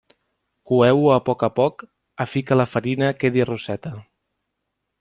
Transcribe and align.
Coeu-ho 0.69 1.11
a 1.15 1.17
poc 1.27 1.45
a 1.49 1.49
poc, 1.59 1.85
a 2.25 2.27
fi 2.31 2.43
que 2.47 2.59
la 2.59 2.67
farina 2.73 3.11
quedi 3.25 3.47
rosseta. 3.51 3.93